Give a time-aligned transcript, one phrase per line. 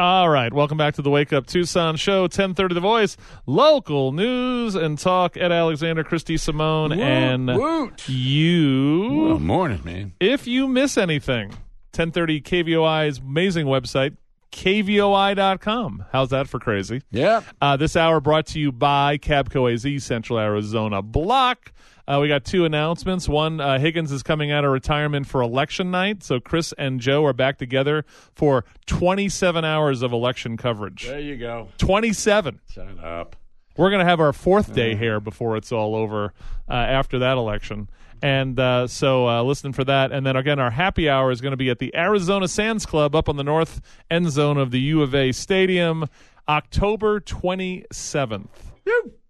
[0.00, 4.74] All right, welcome back to the Wake Up Tucson Show, 1030 The Voice, local news
[4.74, 5.36] and talk.
[5.36, 8.08] Ed Alexander, Chris DeSimone, and Woot.
[8.08, 9.26] you.
[9.26, 10.14] Well, morning, man.
[10.18, 11.50] If you miss anything,
[11.92, 14.16] 1030 KVOI's amazing website,
[14.52, 16.04] kvoi.com.
[16.12, 17.02] How's that for crazy?
[17.10, 17.42] Yeah.
[17.60, 21.72] Uh, this hour brought to you by Cabco AZ Central Arizona Block.
[22.06, 23.28] Uh, we got two announcements.
[23.28, 27.24] One, uh, Higgins is coming out of retirement for election night, so Chris and Joe
[27.24, 31.06] are back together for 27 hours of election coverage.
[31.06, 31.68] There you go.
[31.78, 32.60] 27.
[32.68, 33.36] Shut up.
[33.76, 36.34] We're going to have our fourth day here before it's all over
[36.68, 37.88] uh, after that election.
[38.22, 40.12] And uh, so uh, listen for that.
[40.12, 43.14] And then again, our happy hour is going to be at the Arizona Sands Club
[43.14, 46.06] up on the north end zone of the U of A Stadium,
[46.48, 48.48] October 27th.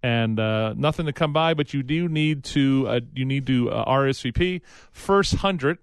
[0.03, 3.71] And uh, nothing to come by, but you do need to uh, you need to
[3.71, 4.63] uh, RSVP.
[4.91, 5.79] First hundred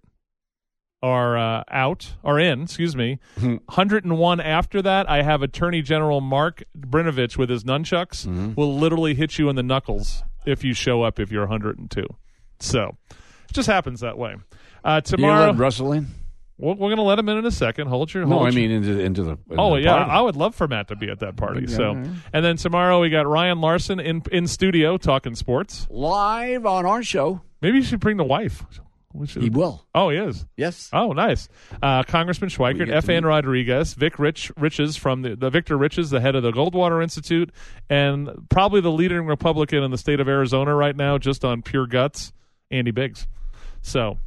[1.03, 2.63] are uh, out are in.
[2.63, 3.19] Excuse me.
[3.69, 8.75] Hundred and one after that, I have Attorney General Mark Brnovich with his nunchucks will
[8.75, 12.03] literally hit you in the knuckles if you show up if you're 102.
[12.59, 14.35] So it just happens that way.
[14.83, 16.07] Uh, tomorrow, Russell in?
[16.57, 17.87] we're, we're going to let him in in a second.
[17.87, 18.25] Hold your.
[18.25, 19.31] No, I mean into into the.
[19.31, 20.11] into Oh the yeah, party.
[20.11, 21.65] I would love for Matt to be at that party.
[21.67, 22.05] Yeah, so, yeah.
[22.33, 25.87] and then tomorrow we got Ryan Larson in in studio talking sports.
[25.89, 27.41] live on our show.
[27.61, 28.63] Maybe you should bring the wife.
[29.25, 29.83] Should- He will.
[29.95, 30.45] Oh, he is.
[30.57, 30.91] Yes.
[30.93, 31.49] Oh, nice.
[31.81, 33.09] Uh, Congressman Schweikert, get to F.
[33.09, 33.25] Ann.
[33.25, 37.51] Rodriguez, Vic Rich Riches from the, the Victor Riches, the head of the Goldwater Institute,
[37.89, 41.87] and probably the leading Republican in the state of Arizona right now, just on pure
[41.87, 42.31] guts,
[42.69, 43.27] Andy Biggs.
[43.81, 44.19] So,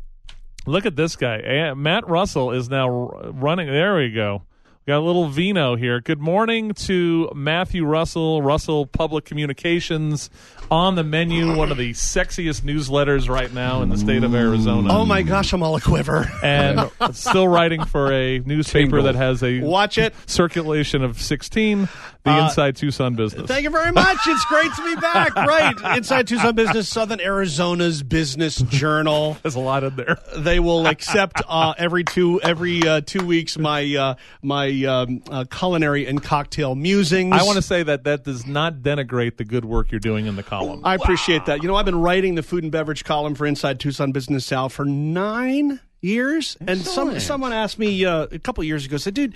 [0.66, 1.74] look at this guy.
[1.74, 3.66] Matt Russell is now running.
[3.66, 4.42] There we go.
[4.86, 6.00] Got a little vino here.
[6.00, 10.30] Good morning to Matthew Russell, Russell Public Communications,
[10.70, 14.92] on the menu, one of the sexiest newsletters right now in the state of Arizona
[14.92, 16.30] Oh my gosh, I'm all a quiver.
[16.42, 19.02] and still writing for a newspaper Tingle.
[19.04, 20.14] that has a Watch it.
[20.26, 21.88] circulation of 16,
[22.22, 23.46] the Uh, Inside Tucson business.
[23.48, 24.18] Thank you very much.
[24.26, 25.34] It's great to be back.
[25.50, 25.96] Right.
[25.96, 29.36] Inside Tucson Business, Southern Arizona's business journal.
[29.42, 30.18] There's a lot in there.
[30.36, 35.44] They will accept uh, every two every uh, two weeks my uh, my um, uh,
[35.50, 37.34] culinary and cocktail musings.
[37.34, 40.36] I want to say that that does not denigrate the good work you're doing in
[40.36, 40.80] the column.
[40.84, 41.62] I appreciate that.
[41.62, 44.68] You know, I've been writing the food and beverage column for Inside Tucson Business Sal
[44.68, 49.34] for nine years, and some someone asked me uh, a couple years ago, said, "Dude,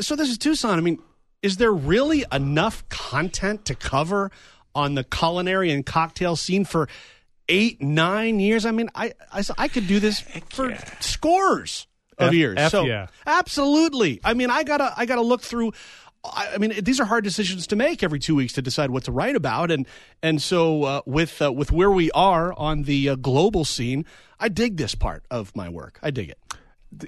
[0.00, 0.78] so this is Tucson.
[0.78, 0.98] I mean,
[1.42, 4.30] is there really enough content to cover
[4.74, 6.88] on the culinary and cocktail scene for
[7.48, 8.66] eight, nine years?
[8.66, 9.12] I mean, I
[9.58, 10.20] I could do this
[10.50, 11.86] for scores
[12.18, 12.56] of F- years.
[12.58, 13.08] F so yeah.
[13.26, 14.20] absolutely.
[14.24, 15.72] I mean, I gotta I gotta look through.
[16.34, 19.04] I I mean, these are hard decisions to make every two weeks to decide what
[19.04, 19.86] to write about, and
[20.22, 24.04] and so uh, with uh, with where we are on the uh, global scene,
[24.40, 25.98] I dig this part of my work.
[26.02, 26.38] I dig it.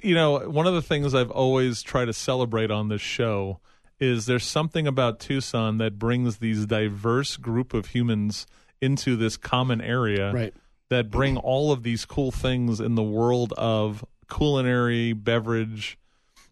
[0.04, 3.60] you know, one of the things I've always tried to celebrate on this show
[4.00, 8.46] is there's something about Tucson that brings these diverse group of humans
[8.80, 10.54] into this common area Right.
[10.88, 15.98] that bring all of these cool things in the world of culinary, beverage.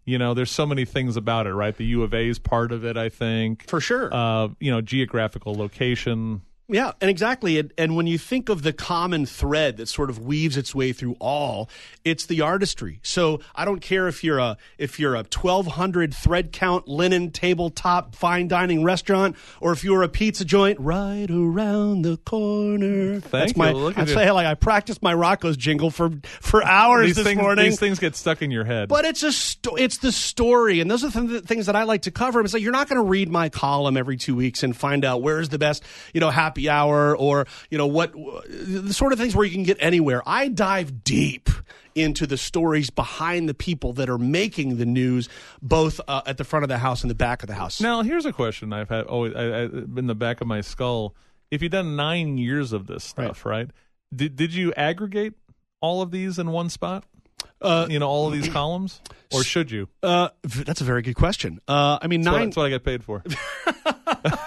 [0.06, 1.76] You know, there's so many things about it, right?
[1.76, 3.68] The U of A is part of it, I think.
[3.68, 4.08] For sure.
[4.14, 6.42] Uh, you know, geographical location.
[6.68, 7.60] Yeah, and exactly.
[7.60, 10.92] And, and when you think of the common thread that sort of weaves its way
[10.92, 11.70] through all,
[12.04, 12.98] it's the artistry.
[13.02, 17.30] So I don't care if you're a if you're a twelve hundred thread count linen
[17.30, 23.20] tabletop fine dining restaurant, or if you're a pizza joint right around the corner.
[23.20, 23.70] That's my.
[23.70, 24.32] Look I say you.
[24.32, 26.10] like I practiced my Rocco's jingle for
[26.40, 27.64] for hours These this things, morning.
[27.64, 28.88] these things get stuck in your head.
[28.88, 32.02] But it's a sto- it's the story, and those are the things that I like
[32.02, 32.40] to cover.
[32.40, 35.22] It's like you're not going to read my column every two weeks and find out
[35.22, 39.34] where's the best, you know, happy hour or you know what the sort of things
[39.36, 40.22] where you can get anywhere.
[40.26, 41.48] I dive deep
[41.94, 45.28] into the stories behind the people that are making the news,
[45.62, 47.80] both uh, at the front of the house and the back of the house.
[47.80, 51.14] Now, here's a question I've had always I, I, in the back of my skull.
[51.50, 53.70] If you've done nine years of this stuff, right?
[54.14, 55.34] Did did you aggregate
[55.80, 57.04] all of these in one spot?
[57.60, 59.00] Uh, you know, all of these columns,
[59.32, 59.88] or should you?
[60.02, 61.58] uh, that's a very good question.
[61.66, 62.46] Uh, I mean, That's what, nine.
[62.48, 63.24] that's what I get paid for.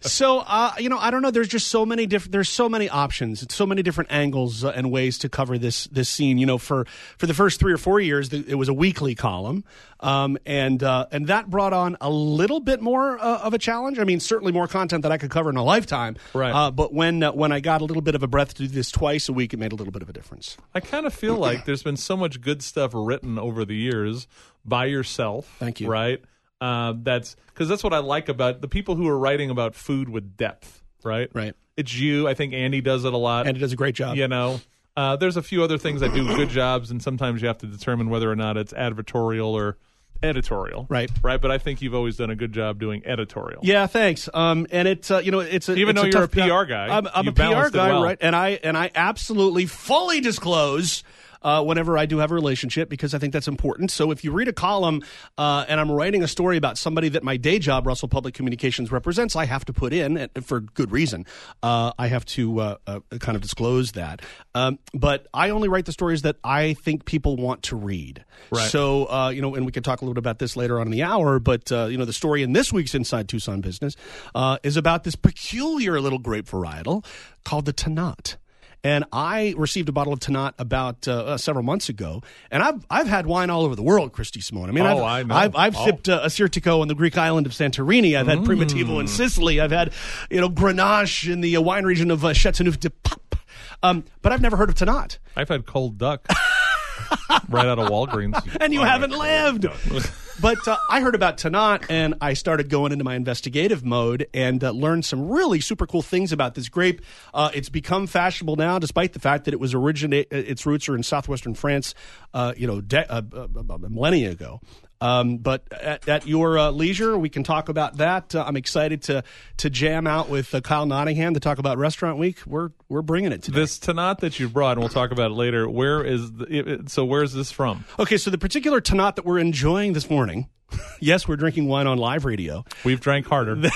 [0.00, 1.30] So uh, you know, I don't know.
[1.30, 2.32] There's just so many different.
[2.32, 5.86] There's so many options, It's so many different angles uh, and ways to cover this
[5.86, 6.38] this scene.
[6.38, 6.86] You know, for
[7.18, 9.64] for the first three or four years, the, it was a weekly column,
[10.00, 13.98] um, and uh, and that brought on a little bit more uh, of a challenge.
[13.98, 16.16] I mean, certainly more content that I could cover in a lifetime.
[16.32, 16.54] Right.
[16.54, 18.68] Uh, but when uh, when I got a little bit of a breath to do
[18.68, 20.56] this twice a week, it made a little bit of a difference.
[20.74, 24.26] I kind of feel like there's been so much good stuff written over the years
[24.64, 25.54] by yourself.
[25.58, 25.88] Thank you.
[25.88, 26.22] Right.
[26.64, 30.08] Uh, that's because that's what I like about the people who are writing about food
[30.08, 30.82] with depth.
[31.02, 31.28] Right.
[31.34, 31.54] Right.
[31.76, 32.26] It's you.
[32.26, 33.46] I think Andy does it a lot.
[33.46, 34.16] And it does a great job.
[34.16, 34.60] you know
[34.96, 37.66] uh, there's a few other things that do good jobs and sometimes you have to
[37.66, 39.76] determine whether or not it's advertorial or
[40.22, 41.10] editorial, Right.
[41.22, 43.60] Right, but I think you've always done a good job doing editorial.
[43.62, 44.28] Yeah, thanks.
[44.32, 46.64] Um, and it's uh, you know it's a Even it's though you're tough a.
[46.64, 48.02] PR guy, I'm, I'm a PR guy, well.
[48.02, 48.18] right?
[48.20, 51.02] And I and I absolutely fully disclose.
[51.44, 53.90] Uh, whenever I do have a relationship, because I think that's important.
[53.90, 55.02] So if you read a column
[55.36, 58.90] uh, and I'm writing a story about somebody that my day job, Russell Public Communications,
[58.90, 61.26] represents, I have to put in, for good reason,
[61.62, 64.22] uh, I have to uh, uh, kind of disclose that.
[64.54, 68.24] Um, but I only write the stories that I think people want to read.
[68.50, 68.70] Right.
[68.70, 70.86] So, uh, you know, and we can talk a little bit about this later on
[70.86, 73.96] in the hour, but, uh, you know, the story in this week's Inside Tucson Business
[74.34, 77.04] uh, is about this peculiar little grape varietal
[77.44, 78.36] called the Tannat.
[78.84, 82.84] And I received a bottle of Tannat about uh, uh, several months ago, and I've
[82.90, 84.68] I've had wine all over the world, Chris DeSimone.
[84.68, 85.34] I mean, Oh, I've, I know.
[85.34, 85.84] I've, I've Oh.
[85.86, 88.14] sipped uh, Assyrtiko on the Greek island of Santorini.
[88.16, 89.58] I've had Primitivo in Sicily.
[89.58, 89.92] I've had
[90.30, 93.36] you know Grenache in the uh, wine region of uh, Chateauneuf de Pape.
[93.82, 95.16] Um, but I've never heard of Tannat.
[95.34, 96.26] I've had cold duck
[97.48, 98.56] right out of Walgreens.
[98.60, 99.66] and you haven't lived.
[100.40, 104.62] but uh, I heard about Tannat, and I started going into my investigative mode and
[104.62, 107.02] uh, learned some really super cool things about this grape.
[107.32, 110.28] Uh, it's become fashionable now, despite the fact that it was originate.
[110.30, 111.94] Its roots are in southwestern France,
[112.32, 114.60] uh, you know, de- uh, uh, uh, millennia ago.
[115.04, 118.34] Um, but at, at your uh, leisure, we can talk about that.
[118.34, 119.22] Uh, I'm excited to
[119.58, 122.38] to jam out with uh, Kyle Nottingham to talk about Restaurant Week.
[122.46, 123.60] We're we're bringing it today.
[123.60, 125.68] This Tannat that you brought, and we'll talk about it later.
[125.68, 127.04] Where is the, it, it- so?
[127.04, 127.84] Where's this from?
[127.98, 130.48] Okay, so the particular Tannat that we're enjoying this morning.
[131.00, 132.64] yes, we're drinking wine on live radio.
[132.82, 133.56] We've drank harder.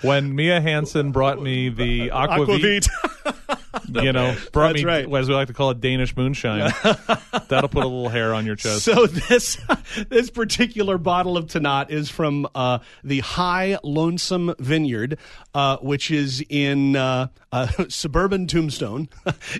[0.00, 2.88] when Mia Hansen brought me the aquavit,
[3.94, 5.14] you know, brought That's me right.
[5.14, 6.72] as we like to call it Danish moonshine.
[7.48, 8.82] That'll put a little hair on your chest.
[8.82, 9.58] So this
[10.08, 15.18] this particular bottle of Tannat is from uh, the High Lonesome Vineyard,
[15.54, 19.08] uh, which is in uh, uh, suburban Tombstone.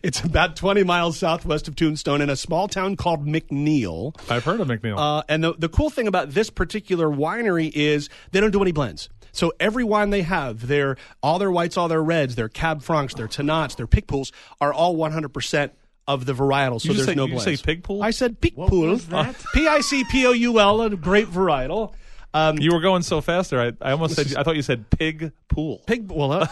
[0.02, 4.14] it's about 20 miles southwest of Tombstone in a small town called McNeal.
[4.30, 4.98] I've heard of McNeal.
[4.98, 8.72] Uh, and the, the cool thing about this particular winery is they don't do any
[8.72, 9.08] blends.
[9.34, 13.14] So every wine they have, their all their whites, all their reds, their Cab Francs,
[13.14, 15.70] their Tannats, their Picpouls are all 100%
[16.06, 16.80] of the varietal.
[16.80, 17.44] So You there's say- no you blends.
[17.44, 18.02] say Pig Pool?
[18.02, 18.90] I said Picpoul.
[18.90, 19.36] was that?
[19.54, 21.92] P I C P O U L, a great varietal.
[22.34, 23.60] Um, you were going so fast there.
[23.60, 24.34] I, I almost said.
[24.36, 25.82] I thought you said pig pool.
[25.86, 26.46] pig well uh,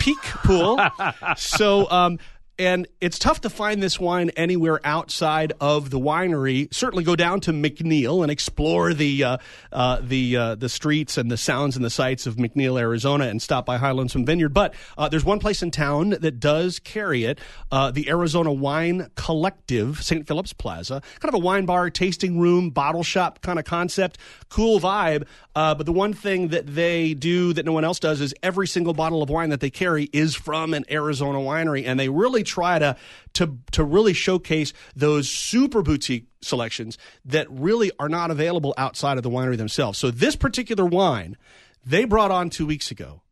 [0.00, 0.80] peak pool
[1.36, 2.18] so um
[2.58, 6.72] and it's tough to find this wine anywhere outside of the winery.
[6.74, 9.36] Certainly, go down to McNeal and explore the uh,
[9.72, 13.40] uh, the uh, the streets and the sounds and the sights of McNeal, Arizona, and
[13.40, 14.50] stop by High Lonesome Vineyard.
[14.50, 17.38] But uh, there's one place in town that does carry it:
[17.70, 20.26] uh, the Arizona Wine Collective, St.
[20.26, 24.18] Philip's Plaza, kind of a wine bar, tasting room, bottle shop kind of concept,
[24.48, 25.26] cool vibe.
[25.54, 28.66] Uh, but the one thing that they do that no one else does is every
[28.66, 32.44] single bottle of wine that they carry is from an Arizona winery, and they really
[32.48, 32.96] try to
[33.34, 39.22] to to really showcase those super boutique selections that really are not available outside of
[39.22, 39.98] the winery themselves.
[39.98, 41.36] So this particular wine
[41.84, 43.22] they brought on two weeks ago.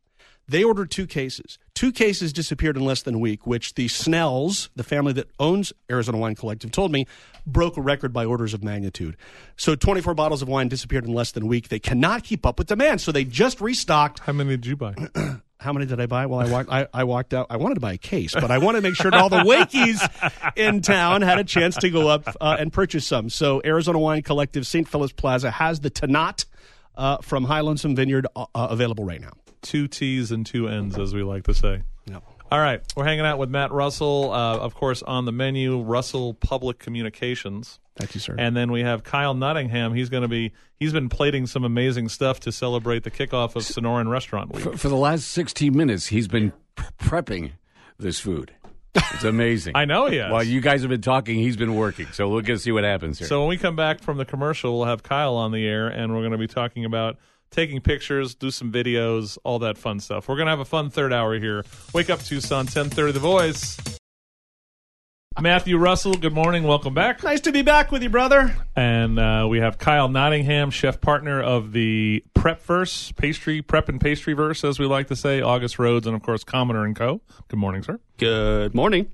[0.49, 1.59] They ordered two cases.
[1.75, 5.73] Two cases disappeared in less than a week, which the Snells, the family that owns
[5.91, 7.05] Arizona Wine Collective, told me
[7.45, 9.17] broke a record by orders of magnitude.
[9.57, 11.67] So 24 bottles of wine disappeared in less than a week.
[11.67, 14.19] They cannot keep up with demand, so they just restocked.
[14.19, 14.95] How many did you buy?
[15.59, 16.27] How many did I buy?
[16.27, 16.69] Well, I walked.
[16.71, 17.47] I, I walked out.
[17.49, 19.37] I wanted to buy a case, but I wanted to make sure that all the
[19.37, 19.99] Wakies
[20.55, 23.29] in town had a chance to go up uh, and purchase some.
[23.29, 24.87] So Arizona Wine Collective, St.
[24.87, 26.45] Philip's Plaza has the Tannat
[26.95, 29.31] uh, from High Lonesome Vineyard uh, uh, available right now.
[29.63, 31.81] two T's and two N's, as we like to say.
[32.49, 36.33] All right, we're hanging out with Matt Russell, uh, of course, on the menu, Russell
[36.33, 37.79] Public Communications.
[37.97, 38.35] Thank you, sir.
[38.39, 39.93] And then we have Kyle Nottingham.
[39.93, 43.63] He's going to be he's been plating some amazing stuff to celebrate the kickoff of
[43.63, 44.63] Sonoran Restaurant Week.
[44.63, 47.51] For, for the last 16 minutes, he's been prepping
[47.99, 48.53] this food.
[48.95, 49.73] It's amazing.
[49.75, 50.31] I know he has.
[50.31, 52.07] While you guys have been talking, he's been working.
[52.13, 53.27] So we'll get to see what happens here.
[53.27, 56.13] So when we come back from the commercial, we'll have Kyle on the air, and
[56.13, 57.17] we're going to be talking about
[57.51, 60.27] taking pictures, do some videos, all that fun stuff.
[60.27, 61.65] We're going to have a fun third hour here.
[61.93, 63.13] Wake up, Tucson, ten thirty.
[63.13, 63.77] The Voice.
[65.39, 66.63] Matthew Russell, good morning.
[66.63, 67.23] Welcome back.
[67.23, 68.55] Nice to be back with you, brother.
[68.75, 74.01] And uh, we have Kyle Nottingham, chef partner of the Prep Verse Pastry Prep and
[74.01, 75.41] Pastry Verse, as we like to say.
[75.41, 77.21] August Rhodes, and of course Commoner and Co.
[77.49, 77.99] Good morning, sir.
[78.17, 79.11] Good morning.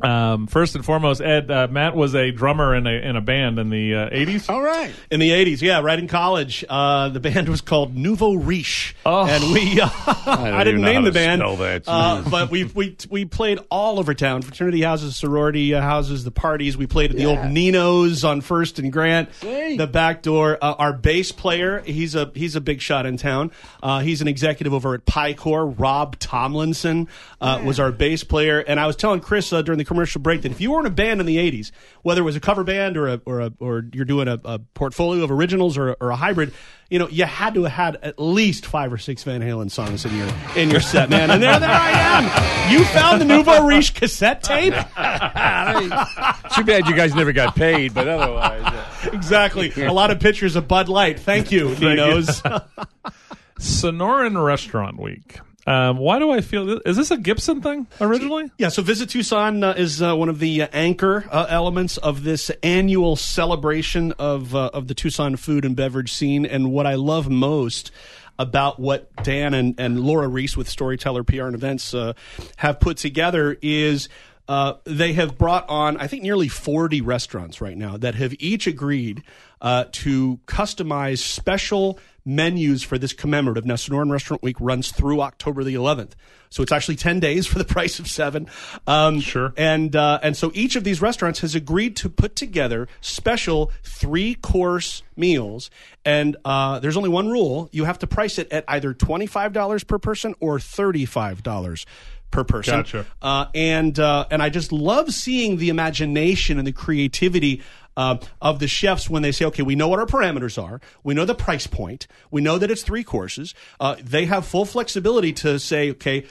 [0.00, 3.58] Um, first and foremost, Ed uh, Matt was a drummer in a in a band
[3.58, 4.48] in the uh, eighties.
[4.48, 4.92] All right.
[5.10, 6.64] In the 80s, yeah, right in college.
[6.68, 8.94] Uh, the band was called Nouveau Riche.
[9.04, 9.26] Oh.
[9.26, 9.88] And we, uh,
[10.26, 11.42] I, didn't name the band.
[11.42, 16.30] Uh, but we, we, we played all over town fraternity houses, sorority uh, houses, the
[16.30, 16.76] parties.
[16.76, 19.76] We played at the old Nino's on First and Grant, Hey.
[19.76, 20.58] the back door.
[20.60, 23.52] Uh, our bass player, he's a, he's a big shot in town.
[23.82, 25.74] Uh, he's an executive over at Pycor.
[25.78, 27.08] Rob Tomlinson
[27.40, 28.60] uh, was our bass player.
[28.60, 30.86] And I was telling Chris uh, during the commercial break that if you were in
[30.86, 31.70] a band in the '80s,
[32.02, 34.58] whether it was a cover band or a or a, or you're doing a, a
[34.58, 36.52] portfolio of originals or, or a hybrid,
[36.90, 40.04] you know, you had to have had at least five or six Van Halen songs
[40.04, 41.30] in your in your set, man.
[41.30, 42.72] And there, there I am.
[42.72, 44.72] You found the Nouveau Riche cassette tape.
[46.54, 48.62] Too bad you guys never got paid, but otherwise.
[48.64, 49.72] uh, exactly.
[49.76, 51.18] A lot of pictures of Bud Light.
[51.18, 52.42] Thank you, Ninos.
[53.58, 55.38] Sonoran Restaurant Week.
[55.66, 58.50] Um, why do I feel is this a Gibson thing originally?
[58.56, 62.22] Yeah, so Visit Tucson uh, is uh, one of the uh, anchor uh, elements of
[62.22, 66.46] this annual celebration of uh, of the Tucson food and beverage scene.
[66.46, 67.90] And what I love most
[68.38, 72.12] about what Dan and, and Laura Reese with Storyteller PR and Events uh,
[72.56, 74.08] have put together is.
[74.48, 78.68] Uh, they have brought on, I think, nearly 40 restaurants right now that have each
[78.68, 79.24] agreed
[79.60, 83.64] uh, to customize special menus for this commemorative.
[83.64, 86.12] Now, Sonoran Restaurant Week runs through October the 11th,
[86.50, 88.48] so it's actually 10 days for the price of seven.
[88.86, 89.52] Um, Sure.
[89.56, 94.34] And uh, and so each of these restaurants has agreed to put together special three
[94.34, 95.70] course meals.
[96.04, 99.52] And uh, there's only one rule: you have to price it at either twenty five
[99.52, 101.86] dollars per person or thirty five dollars
[102.30, 102.78] per person.
[102.78, 103.06] Gotcha.
[103.22, 107.62] Uh, and uh, and I just love seeing the imagination and the creativity.
[107.96, 111.14] Uh, of the chefs when they say, okay, we know what our parameters are, we
[111.14, 113.54] know the price point, we know that it's three courses.
[113.80, 116.26] Uh, they have full flexibility to say, okay,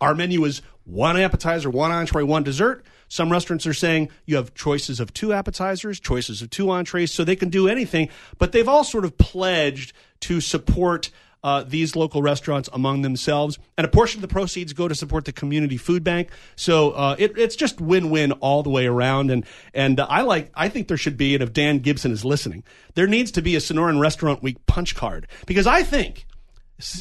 [0.00, 2.84] our menu is one appetizer, one entree, one dessert.
[3.08, 7.24] Some restaurants are saying you have choices of two appetizers, choices of two entrees, so
[7.24, 8.08] they can do anything.
[8.38, 11.10] But they've all sort of pledged to support
[11.42, 15.24] uh, these local restaurants among themselves, and a portion of the proceeds go to support
[15.24, 16.30] the community food bank.
[16.56, 19.30] So uh, it, it's just win-win all the way around.
[19.30, 19.44] And
[19.74, 22.64] and uh, I like I think there should be, and if Dan Gibson is listening,
[22.94, 26.26] there needs to be a Sonoran Restaurant Week punch card because I think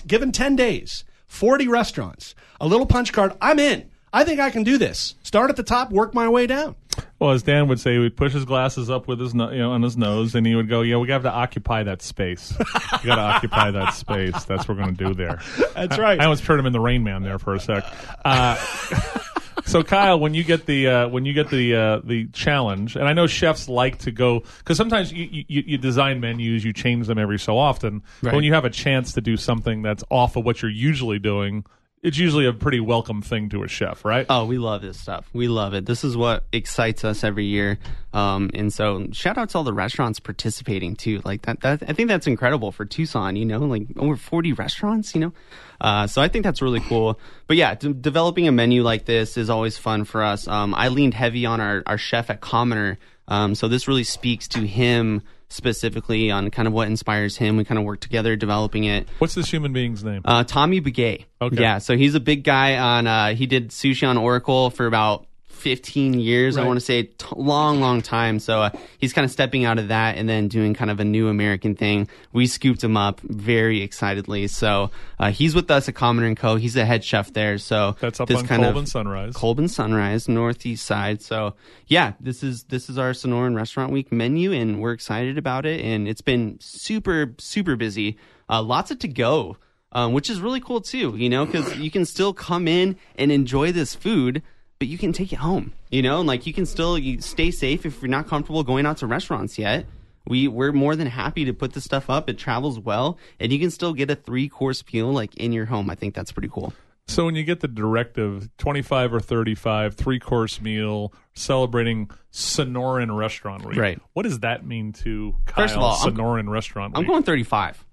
[0.08, 3.90] given 10 days, 40 restaurants, a little punch card, I'm in.
[4.14, 5.16] I think I can do this.
[5.24, 6.76] Start at the top, work my way down.
[7.22, 9.60] Well, as Dan would say, he would push his glasses up with his, no, you
[9.60, 12.52] know, on his nose, and he would go, "Yeah, we have to occupy that space.
[12.58, 14.44] we got to occupy that space.
[14.46, 15.40] That's what we're going to do there."
[15.76, 16.20] That's right.
[16.20, 17.86] I, I almost turned him in the Rain Man there for a sec.
[18.26, 18.56] Uh,
[19.66, 23.08] so, Kyle, when you get the uh, when you get the uh, the challenge, and
[23.08, 27.06] I know chefs like to go because sometimes you, you you design menus, you change
[27.06, 28.02] them every so often.
[28.24, 28.36] But Right.
[28.36, 31.66] when you have a chance to do something that's off of what you're usually doing,
[32.04, 34.26] it's usually a pretty welcome thing to a chef, right?
[34.28, 35.30] Oh, we love this stuff.
[35.34, 35.86] We love it.
[35.86, 37.78] This is what excites us every year.
[38.12, 41.22] Um, and so shout out to all the restaurants participating too.
[41.24, 45.14] Like that, that, I think that's incredible for Tucson, you know, like over 40 restaurants,
[45.14, 45.34] you know?
[45.80, 47.20] Uh, so I think that's really cool.
[47.46, 50.48] But yeah, de- developing a menu like this is always fun for us.
[50.48, 52.98] Um, I leaned heavy on our, our chef at Commoner.
[53.28, 57.58] Um, so this really speaks to him specifically on kind of what inspires him.
[57.58, 59.08] We kind of work together developing it.
[59.20, 60.22] What's this human being's name?
[60.26, 61.26] Uh, Tommy Begay.
[61.42, 61.62] Okay.
[61.62, 63.08] Yeah, so he's a big guy on.
[63.08, 65.26] Uh, he did sushi on Oracle for about
[65.62, 66.58] 15 years.
[66.58, 68.40] I want to say t- long, long time.
[68.40, 71.06] So uh, he's kind of stepping out of that and then doing kind of a
[71.06, 72.08] new American thing.
[72.34, 74.48] We scooped him up very excitedly.
[74.48, 76.56] So uh, he's with us at Commoner and Co.
[76.56, 77.58] He's a head chef there.
[77.60, 79.34] So That's up this on kind of- Colvin Sunrise.
[79.36, 81.22] Colbin Sunrise, northeast side.
[81.22, 81.54] So
[81.88, 85.82] yeah, this is this is our Sonoran Restaurant Week menu, and we're excited about it.
[85.82, 88.18] And it's been super super busy.
[88.50, 89.58] Uh, lots of to go,
[89.92, 91.16] um, which is really cool too.
[91.16, 94.42] You know, because you can still come in and enjoy this food.
[94.82, 97.52] But you can take it home, you know, and like you can still you stay
[97.52, 99.86] safe if you're not comfortable going out to restaurants yet.
[100.26, 102.28] We we're more than happy to put this stuff up.
[102.32, 105.66] It travels well, and you can still get a three course meal like in your
[105.68, 105.92] home.
[105.92, 106.74] I think that's pretty cool.
[107.08, 113.78] So when you get the directive, twenty-five or thirty-five, three-course meal, celebrating Sonoran Restaurant Week.
[113.78, 114.02] Right.
[114.14, 115.64] What does that mean to Kyle?
[115.66, 117.86] First of all, I'm- Sonoran Restaurant I'm going 35.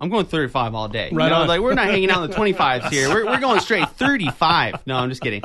[0.00, 1.10] I'm going 35 all day.
[1.12, 3.08] Right you know, like we're not hanging out in the 25s here.
[3.08, 4.86] We're, we're going straight 35.
[4.86, 5.42] No, I'm just kidding.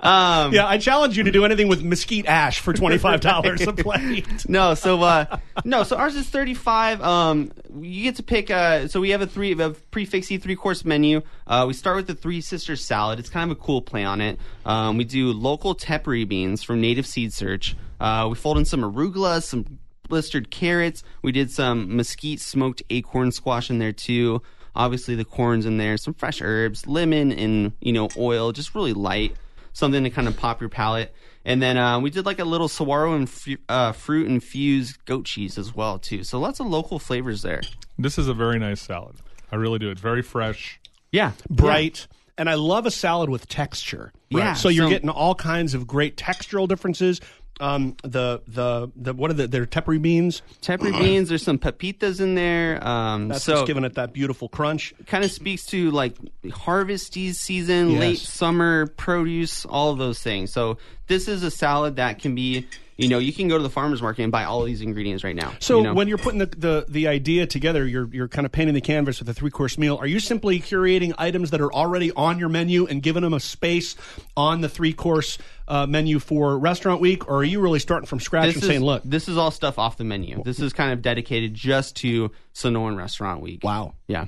[0.00, 4.48] Um, Yeah, I challenge you to do anything with mesquite ash for $25 a plate.
[4.48, 7.02] No, so uh, no, so ours is 35.
[7.02, 8.50] Um, you get to pick.
[8.50, 11.20] Uh, so we have a three, a prefixy three course menu.
[11.46, 13.18] Uh, we start with the Three Sisters salad.
[13.18, 14.38] It's kind of a cool play on it.
[14.64, 17.76] Um, we do local tepary beans from Native Seed Search.
[18.00, 19.78] Uh, we fold in some arugula, some
[20.12, 21.02] blistered carrots.
[21.22, 24.42] We did some mesquite smoked acorn squash in there too.
[24.76, 28.92] Obviously the corn's in there, some fresh herbs, lemon, and you know oil, just really
[28.92, 29.34] light,
[29.72, 31.14] something to kind of pop your palate.
[31.46, 35.24] And then uh, we did like a little saguaro and fu- uh, fruit infused goat
[35.24, 36.24] cheese as well too.
[36.24, 37.62] So lots of local flavors there.
[37.98, 39.16] This is a very nice salad.
[39.50, 39.90] I really do.
[39.90, 40.78] It's very fresh.
[41.10, 42.06] Yeah, Bright.
[42.38, 44.12] And I love a salad with texture.
[44.30, 47.20] Yeah, So you're so- getting all kinds of great textural differences.
[47.62, 50.42] Um, the the the what are the their tepary beans?
[50.60, 51.28] Tepary beans.
[51.28, 52.86] There's some pepitas in there.
[52.86, 54.92] Um, That's so just giving it that beautiful crunch.
[55.06, 56.16] kind of speaks to like
[56.52, 58.00] harvest season, Yes.
[58.00, 60.52] late summer produce, all of those things.
[60.52, 62.66] So this is a salad that can be,
[63.02, 65.24] you know, you can go to the farmers market and buy all of these ingredients
[65.24, 65.52] right now.
[65.58, 65.94] So you know?
[65.94, 69.18] when you're putting the, the the idea together, you're you're kind of painting the canvas
[69.18, 69.96] with a three course meal.
[69.96, 73.40] Are you simply curating items that are already on your menu and giving them a
[73.40, 73.96] space
[74.36, 78.20] on the three course uh, menu for restaurant week, or are you really starting from
[78.20, 80.42] scratch this and is, saying, "Look, this is all stuff off the menu.
[80.44, 83.62] This is kind of dedicated just to Sonoran Restaurant Week.
[83.62, 84.26] wow, Yeah.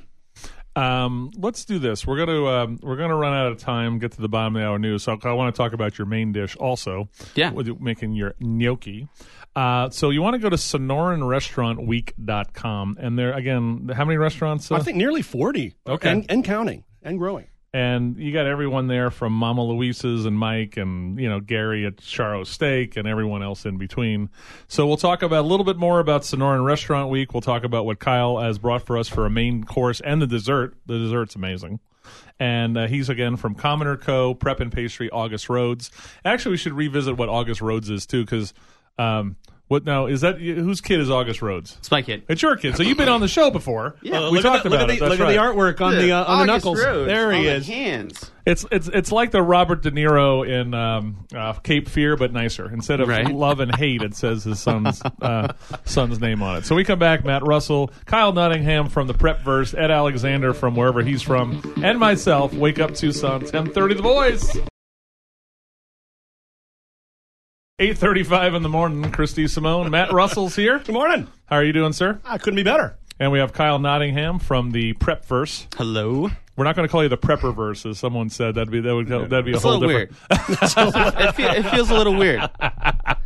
[0.76, 2.06] Um, let's do this.
[2.06, 3.98] We're gonna um, we're gonna run out of time.
[3.98, 5.04] Get to the bottom of the hour news.
[5.04, 7.08] So I want to talk about your main dish also.
[7.34, 7.52] Yeah.
[7.52, 9.08] with making your gnocchi.
[9.54, 13.90] Uh, so you want to go to sonoranrestaurantweek.com and there again.
[13.94, 14.70] How many restaurants?
[14.70, 16.10] Uh, I think nearly forty, Okay.
[16.10, 20.76] and, and counting and growing." And you got everyone there from Mama Luisa's and Mike
[20.76, 24.30] and you know Gary at Charro Steak and everyone else in between.
[24.68, 27.34] So we'll talk about a little bit more about Sonoran Restaurant Week.
[27.34, 30.26] We'll talk about what Kyle has brought for us for a main course and the
[30.28, 30.76] dessert.
[30.86, 31.80] The dessert's amazing.
[32.38, 34.34] And uh, he's again from Commoner Co.
[34.34, 35.90] Prep and Pastry, August Rhodes.
[36.24, 38.54] Actually, we should revisit what August Rhodes is too, because
[38.98, 39.34] um,
[39.66, 40.38] what now is that?
[40.38, 41.76] Whose kid is August Rhodes?
[41.78, 42.24] It's my kid.
[42.28, 42.76] It's your kid.
[42.76, 43.96] So you've been on the show before.
[44.02, 45.00] Yeah, uh, we talked the, about look it.
[45.00, 45.30] The, look right.
[45.30, 46.84] at the artwork on the uh, on the knuckles.
[46.84, 47.66] Rhodes there he is.
[47.66, 48.30] hands.
[48.44, 52.70] It's it's it's like the Robert De Niro in um, uh, Cape Fear, but nicer.
[52.70, 53.26] Instead of right.
[53.26, 55.54] love and hate, it says his son's uh,
[55.84, 56.66] son's name on it.
[56.66, 57.24] So we come back.
[57.24, 61.98] Matt Russell, Kyle Nottingham from the Prep Verse, Ed Alexander from wherever he's from, and
[61.98, 62.52] myself.
[62.52, 63.94] Wake up Tucson, ten thirty.
[63.94, 64.58] The Voice.
[67.80, 69.90] 8.35 in the morning, Chris DeSimone.
[69.90, 70.78] Matt Russell's here.
[70.78, 71.26] Good morning.
[71.46, 72.20] How are you doing, sir?
[72.24, 72.96] I couldn't be better.
[73.18, 75.66] And we have Kyle Nottingham from the Prep Verse.
[75.76, 76.30] Hello.
[76.56, 78.54] We're not going to call you the Prepper Verse, as someone said.
[78.54, 80.12] That'd be, that would, that'd be a it's whole a different...
[81.40, 81.56] Weird.
[81.56, 82.48] it feels a little weird.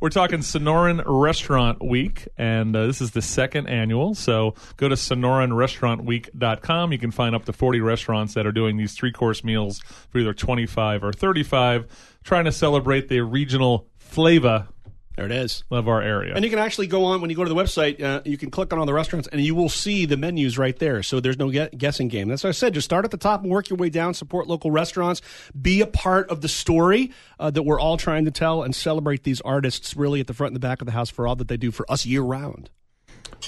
[0.00, 4.14] We're talking Sonoran Restaurant Week, and uh, this is the second annual.
[4.14, 6.92] So go to sonoranrestaurantweek.com.
[6.92, 10.18] You can find up to 40 restaurants that are doing these three course meals for
[10.18, 11.86] either 25 or 35,
[12.22, 14.68] trying to celebrate the regional flavor
[15.18, 15.64] There it is.
[15.70, 16.32] of our area.
[16.34, 18.00] And you can actually go on when you go to the website.
[18.00, 20.78] Uh, you can click on all the restaurants, and you will see the menus right
[20.78, 21.02] there.
[21.02, 22.28] So there's no gue- guessing game.
[22.28, 22.72] That's what I said.
[22.72, 24.14] Just start at the top and work your way down.
[24.14, 25.20] Support local restaurants.
[25.60, 29.24] Be a part of the story uh, that we're all trying to tell, and celebrate
[29.24, 31.48] these artists really at the front and the back of the house for all that
[31.48, 32.70] they do for us year round.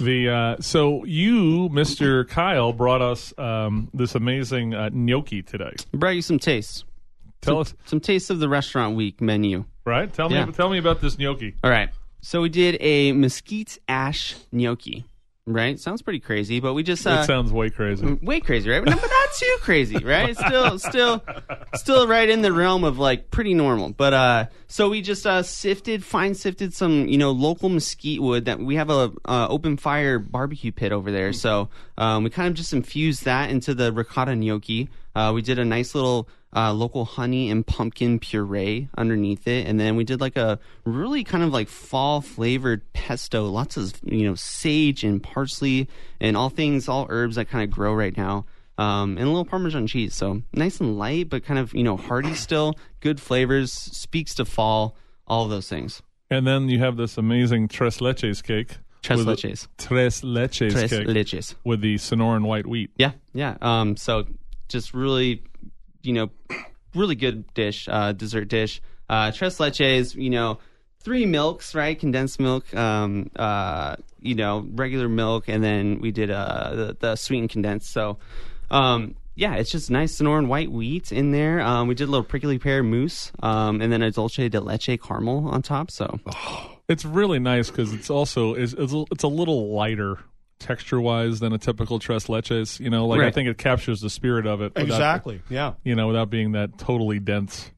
[0.01, 2.29] The uh, so you, Mr.
[2.29, 5.75] Kyle, brought us um, this amazing uh, gnocchi today.
[5.93, 6.85] Brought you some tastes.
[7.41, 9.65] Tell some, us, some tastes of the restaurant week menu.
[9.85, 10.13] Right?
[10.13, 10.47] Tell me, Yeah.
[10.47, 11.55] tell me about this gnocchi.
[11.65, 11.91] All right.
[12.23, 15.05] So we did a mesquite ash gnocchi.
[15.47, 15.81] Right?
[15.81, 18.07] Sounds pretty crazy, but we just uh, it sounds way crazy.
[18.23, 18.85] way crazy, right?
[18.85, 20.37] But not too crazy, right?
[20.37, 21.25] Still, still,
[21.75, 23.91] still right in the realm of like pretty normal.
[23.91, 28.45] But uh, so we just uh, sifted, fine sifted some, you know, local mesquite wood
[28.45, 31.33] that we have a uh, open fire barbecue pit over there.
[31.33, 34.89] So um, we kind of just infused that into the ricotta gnocchi.
[35.17, 39.79] Uh, we did a nice little uh, local honey and pumpkin puree underneath it, and
[39.79, 43.47] then we did like a really kind of like fall flavored pesto.
[43.47, 45.89] Lots of you know sage and parsley
[46.21, 48.47] and all things, all herbs that kind of grow right now.
[48.79, 51.97] Um, and a little Parmesan cheese, so nice and light, but kind of you know
[51.97, 52.75] hearty still.
[53.01, 54.97] Good flavors, speaks to fall.
[55.27, 56.03] All those things.
[56.29, 58.79] And then you have this amazing tres leches cake.
[59.03, 59.69] Tres leches.
[59.79, 61.55] Tres leches Tres cake leches.
[61.65, 62.91] with the Sonoran white wheat.
[62.97, 63.57] Yeah, yeah.
[63.63, 64.25] Um, so
[64.69, 65.45] just really,
[66.03, 66.31] you know,
[66.95, 68.81] really good dish, uh, dessert dish.
[69.09, 70.59] Uh, tres leches, you know,
[71.01, 71.99] three milks, right?
[71.99, 77.17] Condensed milk, um, uh, you know, regular milk, and then we did uh, the, the
[77.17, 77.91] sweetened condensed.
[77.91, 78.19] So,
[78.71, 81.61] um, yeah, it's just nice Sonoran white wheat in there.
[81.61, 85.01] Um, we did a little prickly pear mousse, um, and then a dulce de leche
[85.01, 85.91] caramel on top.
[85.91, 86.21] So,
[86.89, 90.19] It's really nice because it's also it's it's a little lighter
[90.61, 92.79] texture wise than a typical tres leches.
[92.79, 94.73] You know, like I think it captures the spirit of it.
[94.77, 95.73] without- Yeah.
[95.83, 97.71] You know, without being that totally dense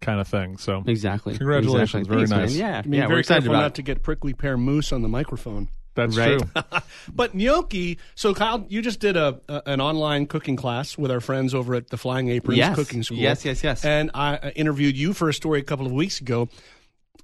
[0.00, 0.56] kind of thing.
[0.56, 1.36] So exactly.
[1.38, 2.06] Congratulations.
[2.06, 2.08] Exactly.
[2.08, 2.40] Very Thanks, man.
[2.40, 2.56] nice.
[2.56, 3.74] Yeah, I mean, yeah, very we're excited about not it.
[3.76, 5.68] to get prickly pear mousse on the microphone.
[5.94, 6.38] that's Right.
[6.40, 6.62] true.
[7.14, 7.98] But gnocchi.
[8.16, 11.74] So Kyle, you just did a, a an online cooking class with our friends over
[11.74, 12.74] at the Flying Aprons Yes.
[12.74, 13.18] Cooking School.
[13.18, 13.84] Yes, yes, yes.
[13.84, 16.48] And I uh, interviewed you for a story a couple of weeks ago,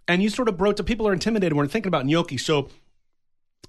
[0.08, 2.36] and you sort of broke to people are intimidated when they're thinking about gnocchi.
[2.38, 2.68] So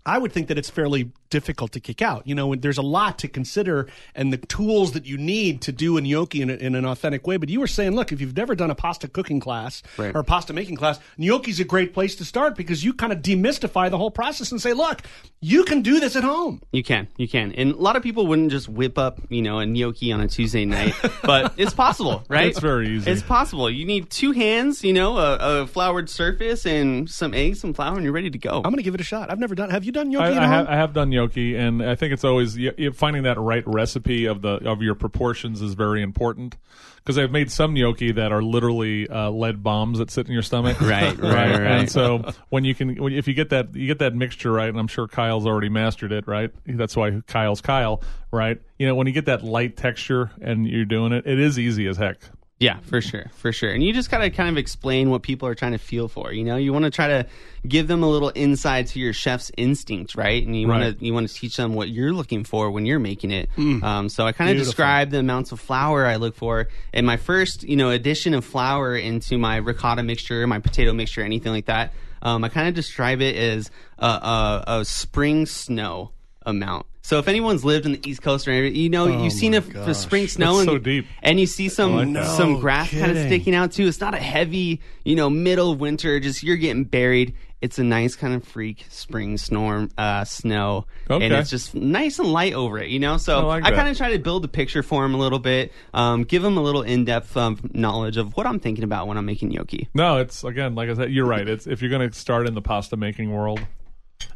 [0.05, 2.25] I would think that it's fairly difficult to kick out.
[2.27, 5.95] You know, there's a lot to consider and the tools that you need to do
[5.95, 7.37] a gnocchi in, a, in an authentic way.
[7.37, 10.13] But you were saying, look, if you've never done a pasta cooking class Right.
[10.13, 13.19] or a pasta making class, gnocchi's a great place to start because you kind of
[13.21, 15.03] demystify the whole process and say, look,
[15.39, 16.61] you can do this at home.
[16.73, 19.59] You can, you can, and a lot of people wouldn't just whip up, you know,
[19.59, 22.47] a gnocchi on a Tuesday night, but it's possible, right?
[22.47, 23.09] It's very easy.
[23.09, 23.69] It's possible.
[23.69, 27.93] You need two hands, you know, a, a floured surface, and some eggs, some flour,
[27.95, 28.57] and you're ready to go.
[28.57, 29.31] I'm going to give it a shot.
[29.31, 29.69] I've never done.
[29.69, 30.51] Have you done gnocchi I, at I, home?
[30.51, 33.63] have, I have done gnocchi, and I think it's always y- y- finding that right
[33.65, 36.57] recipe of the of your proportions is very important.
[36.97, 40.43] Because I've made some gnocchi that are literally uh, lead bombs that sit in your
[40.43, 40.79] stomach.
[40.81, 41.61] Right, right, right.
[41.61, 44.77] And so when you can, if you get that, you get that mixture right, and
[44.77, 46.27] I'm sure Kyle's already mastered it.
[46.27, 46.51] Right.
[46.67, 48.03] That's why Kyle's Kyle.
[48.31, 48.61] Right.
[48.77, 51.87] You know, when you get that light texture and you're doing it, it is easy
[51.87, 52.19] as heck.
[52.61, 53.71] Yeah, for sure, for sure.
[53.71, 56.31] And you just gotta kind of explain what people are trying to feel for.
[56.31, 57.25] You know, you want to try to
[57.67, 60.45] give them a little insight to your chef's instinct, right?
[60.45, 62.99] And you want to you want to teach them what you're looking for when you're
[62.99, 63.49] making it.
[63.83, 67.17] Um, so I kind of describe the amounts of flour I look for, in my
[67.17, 71.65] first, you know, addition of flour into my ricotta mixture, my potato mixture, anything like
[71.65, 71.93] that.
[72.21, 76.11] Um, I kind of describe it as a, a, a spring snow
[76.45, 76.85] amount.
[77.03, 79.59] So if anyone's lived in the East Coast or anything, you know, you've seen a,
[79.59, 81.07] a spring snow and, so deep.
[81.23, 83.87] and you see some no some grass kind of sticking out too.
[83.87, 86.19] It's not a heavy, you know, middle of winter.
[86.19, 87.33] Just you're getting buried.
[87.59, 92.31] It's a nice kind of freak spring storm, uh, snow, and it's just nice and
[92.31, 92.89] light over it.
[92.89, 95.13] You know, so I like I kind of try to build a picture for him
[95.13, 98.59] a little bit, um, give him a little in depth um, knowledge of what I'm
[98.59, 99.89] thinking about when I'm making gnocchi.
[99.93, 101.47] No, it's again, like I said, you're right.
[101.47, 103.59] It's if you're going to start in the pasta making world,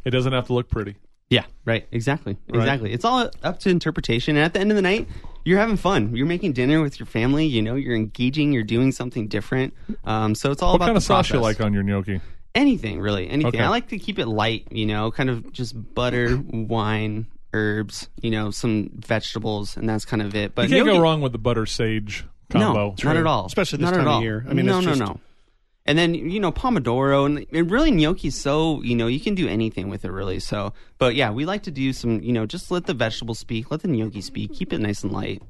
[0.04, 0.96] it doesn't have to look pretty.
[1.30, 1.88] Yeah, right.
[1.92, 2.38] Exactly.
[2.50, 2.94] Exactly.
[2.94, 4.36] It's all up to interpretation.
[4.36, 5.08] And at the end of the night,
[5.44, 6.16] you're having fun.
[6.16, 7.46] You're making dinner with your family.
[7.46, 8.52] You know, you're engaging.
[8.54, 9.74] You're doing something different.
[10.04, 10.74] Um, so it's all.
[10.74, 12.22] What about kind of sauce you like on your gnocchi?
[12.54, 13.48] Anything really, anything.
[13.56, 13.60] Okay.
[13.60, 18.32] I like to keep it light, you know, kind of just butter, wine, herbs, you
[18.32, 20.56] know, some vegetables, and that's kind of it.
[20.56, 22.96] But You can't go wrong with the butter sage combo.
[22.98, 23.46] No, not at all.
[23.48, 24.46] Especially this at time of year.
[24.48, 25.20] I mean, no, no, no.
[25.88, 28.32] And then you know pomodoro and, and really gnocchi.
[28.32, 30.40] So you know you can do anything with it really.
[30.40, 32.22] So, but yeah, we like to do some.
[32.22, 35.12] You know, just let the vegetables speak, let the gnocchi speak, keep it nice and
[35.12, 35.44] light.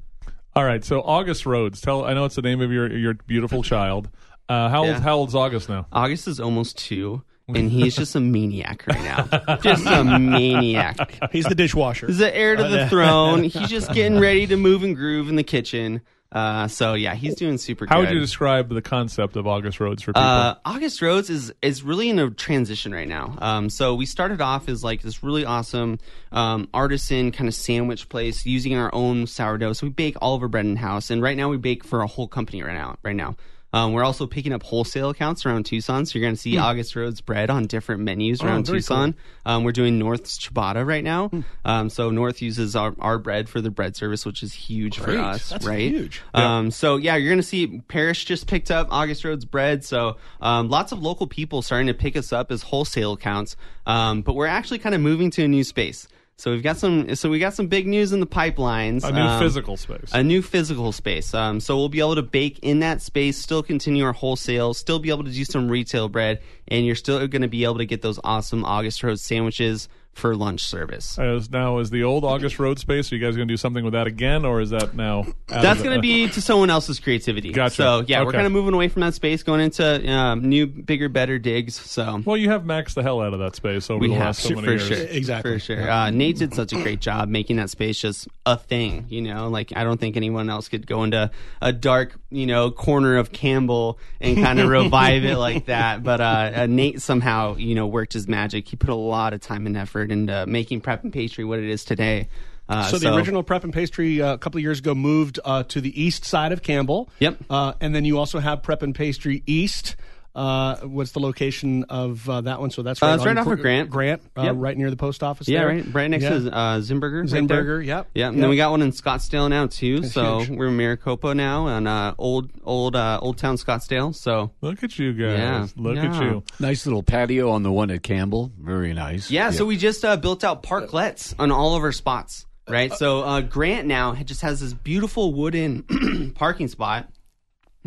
[0.54, 1.80] All right, so August Rhodes.
[1.80, 4.10] Tell I know it's the name of your your beautiful child.
[4.48, 5.00] Uh, how old Yeah.
[5.00, 5.86] how old's August now?
[5.90, 9.56] August is almost two, and he's just a maniac right now.
[9.62, 11.18] just a maniac.
[11.32, 12.06] He's the dishwasher.
[12.06, 13.42] He's the heir to the throne.
[13.48, 16.02] He's just getting ready to move and groove in the kitchen.
[16.32, 18.08] Uh, so yeah, he's doing super How good.
[18.08, 20.22] would you describe the concept of August Rhodes for people?
[20.22, 23.36] Uh, August Rhodes is is really in a transition right now.
[23.38, 25.98] Um, so we started off as like this really awesome
[26.32, 29.74] um, artisan kind of sandwich place using our own sourdough.
[29.74, 32.02] So we bake all of our bread in house, and right now we bake for
[32.02, 32.96] a whole company right now.
[33.02, 33.36] Right now.
[33.72, 36.96] Um, we're also picking up wholesale accounts around Tucson, so you're going to see August
[36.96, 39.14] Rhodes' bread on different menus around very Tucson.
[39.44, 41.30] Um, we're doing North's ciabatta right now,
[41.64, 45.16] um, so North uses our, our bread for the bread service, which is huge Great.
[45.16, 45.50] for us.
[45.50, 45.90] That's right?
[45.90, 46.22] huge.
[46.32, 49.84] Um, so yeah, you're gonna see Parish just picked up August Rhodes' bread.
[49.84, 53.56] So um, lots of local people starting to pick us up as wholesale accounts.
[53.86, 56.08] Um, but we're actually kind of moving to a new space.
[56.38, 57.14] So we've got some.
[57.14, 59.04] So we got some big news in the pipelines.
[59.04, 60.10] a new Um, physical space.
[60.12, 61.32] a new physical space.
[61.32, 64.98] Um, so we'll be able to bake in that space, still continue our wholesale, still
[64.98, 67.86] be able to do some retail bread, and you're still going to be able to
[67.86, 71.18] get those awesome August Rhodes sandwiches for lunch service.
[71.18, 73.12] As now is the old August Rhodes space.
[73.12, 75.26] Are you guys going to do something with that again, or is that now?
[75.46, 77.52] That's going to be to someone else's creativity.
[77.52, 77.74] Gotcha.
[77.76, 81.08] So yeah, we're kind of moving away from that space, going into um, new, bigger,
[81.10, 81.74] better digs.
[81.74, 84.24] So Well, you have maxed the hell out of that space over we the have
[84.26, 84.88] last so many for years.
[84.88, 85.52] sure, Exactly.
[85.52, 85.90] for sure.
[85.90, 89.04] Uh, Nate did such a great job making that space just a thing.
[89.10, 92.70] You know, like I don't think anyone else could go into a dark, you know,
[92.70, 96.02] corner of Campbell and kind of revive it like that.
[96.02, 98.66] But uh, uh, Nate somehow, you know, worked his magic.
[98.66, 101.68] He put a lot of time and effort into making prep and pastry what it
[101.68, 102.28] is today.
[102.68, 105.62] Uh, So the original prep and pastry uh, a couple of years ago moved uh,
[105.64, 107.08] to the east side of Campbell.
[107.20, 107.38] Yep.
[107.48, 109.96] Uh, and then you also have prep and pastry east.
[110.36, 112.70] Uh, what's the location of uh, that one?
[112.70, 113.88] So that's Uh, right, it's right off of Grant.
[113.88, 114.54] Grant, uh, Yep.
[114.58, 115.48] right near the post office.
[115.48, 115.68] Yeah, there.
[115.68, 116.38] right, right next Yeah.
[116.38, 117.22] to uh, Zimberger.
[117.32, 117.64] right there.
[117.64, 118.08] Zimberger, yep.
[118.14, 118.40] Yeah, and Yep.
[118.42, 120.04] then we got one in Scottsdale now too.
[120.04, 120.50] so huge.
[120.58, 124.14] we're in Maricopa now, and uh, old, old, uh, old town Scottsdale.
[124.14, 125.38] So Look at you guys.
[125.38, 125.66] Yeah.
[125.76, 126.42] Look at you.
[126.60, 128.52] Nice little patio on the one at Campbell.
[128.60, 129.30] Very nice.
[129.30, 132.44] yeah, so we just uh, built out parklets on all of our spots.
[132.68, 137.08] Right, so uh, Grant now just has this beautiful wooden parking spot,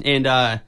[0.04, 0.62] and uh, l-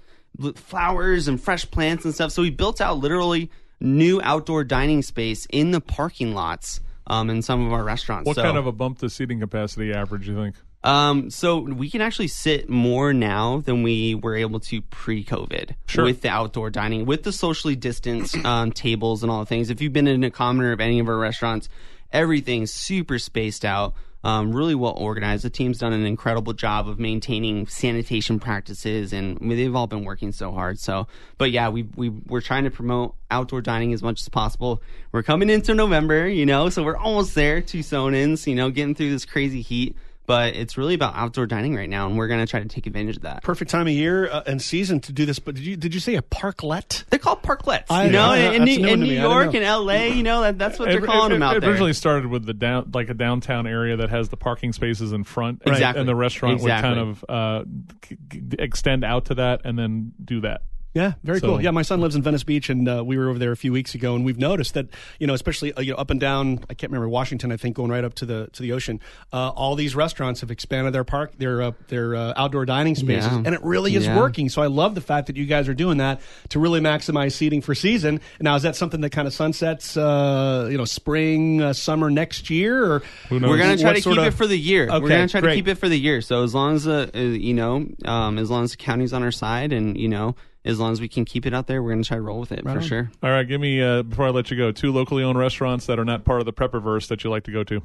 [0.55, 2.31] flowers and fresh plants and stuff.
[2.31, 3.49] So we built out literally
[3.79, 8.27] new outdoor dining space in the parking lots um, in some of our restaurants.
[8.27, 10.55] What So- kind of a bump to seating capacity average you think?
[10.83, 16.03] Um, so we can actually sit more now than we were able to pre-COVID Sure.
[16.05, 19.69] with the outdoor dining, with the socially distanced um, tables and all the things.
[19.69, 21.69] If you've been in a commoner of any of our restaurants,
[22.13, 23.93] Everything's super spaced out.
[24.23, 25.43] Um, really well organized.
[25.43, 29.87] The team's done an incredible job of maintaining sanitation practices, and I mean, they've all
[29.87, 30.77] been working so hard.
[30.77, 31.07] So,
[31.39, 34.83] but yeah, we we we're trying to promote outdoor dining as much as possible.
[35.11, 37.61] We're coming into November, you know, so we're almost there.
[37.61, 39.95] Two Tucsonans, you know, getting through this crazy heat
[40.31, 42.87] but it's really about outdoor dining right now, and we're going to try to take
[42.87, 43.43] advantage of that.
[43.43, 45.39] Perfect time of year uh, and season to do this.
[45.39, 47.03] But did you did you say a parklet?
[47.09, 47.85] They're called parklets.
[47.89, 49.11] I- you know, I- in, that's New, new in New me.
[49.19, 51.43] I didn't York and L.A., you know, that, that's what they're It- calling it, them
[51.43, 51.69] out it there.
[51.71, 55.25] originally started with the down, like a downtown area that has the parking spaces in
[55.25, 55.99] front, and- Exactly.
[55.99, 57.63] and the restaurant would kind of uh,
[58.07, 60.61] c- c- extend out to that and then do that.
[60.93, 61.61] Yeah, very So- cool.
[61.61, 63.71] Yeah, my son lives in Venice Beach, and uh, we were over there a few
[63.71, 64.87] weeks ago, and we've noticed that
[65.19, 66.59] you know, especially uh, you know, up and down.
[66.69, 67.49] I can't remember Washington.
[67.51, 68.99] I think going right up to the to the ocean.
[69.31, 73.31] Uh, all these restaurants have expanded their park, their uh, their uh, outdoor dining spaces,
[73.31, 73.37] Yeah.
[73.45, 74.17] and it really is Yeah.
[74.19, 74.49] working.
[74.49, 77.61] So I love the fact that you guys are doing that to really maximize seating
[77.61, 78.19] for season.
[78.41, 82.49] Now, is that something that kind of sunsets, uh, you know, spring, uh, summer next
[82.49, 83.49] year, or Who knows?
[83.49, 84.89] We're gonna try to keep of- it for the year.
[84.89, 85.51] Okay, We're gonna try great.
[85.51, 86.19] to keep it for the year.
[86.19, 89.23] So as long as uh, uh, you know, um, as long as the county's on
[89.23, 91.91] our side, and you know, as long as we can keep it out there, we're
[91.91, 92.81] gonna try to roll with it for on.
[92.81, 93.11] sure.
[93.23, 95.97] All right, give me uh, before I let you go two locally owned restaurants that
[95.99, 97.77] are not part of the Prepperverse that you like to go to.